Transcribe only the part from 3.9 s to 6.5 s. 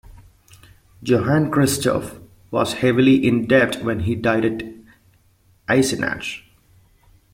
he died at Eisenach.